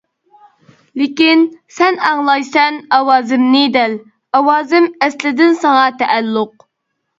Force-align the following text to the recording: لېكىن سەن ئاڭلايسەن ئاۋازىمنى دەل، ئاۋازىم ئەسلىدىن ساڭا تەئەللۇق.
لېكىن 1.01 1.43
سەن 1.75 1.99
ئاڭلايسەن 2.07 2.81
ئاۋازىمنى 2.97 3.63
دەل، 3.77 3.95
ئاۋازىم 4.41 4.91
ئەسلىدىن 5.09 5.57
ساڭا 5.63 5.87
تەئەللۇق. 6.03 6.69